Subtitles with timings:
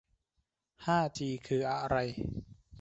[0.85, 1.95] ห้าจีคืออะไร